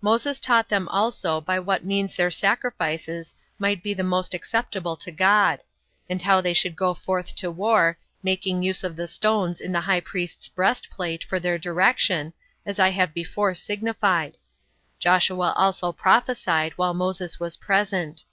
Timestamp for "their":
2.16-2.30, 11.38-11.58